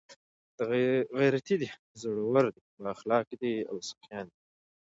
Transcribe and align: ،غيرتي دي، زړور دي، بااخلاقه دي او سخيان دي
،غيرتي 1.17 1.55
دي، 1.61 1.69
زړور 2.01 2.45
دي، 2.55 2.61
بااخلاقه 2.81 3.35
دي 3.41 3.53
او 3.69 3.77
سخيان 3.89 4.25
دي 4.31 4.39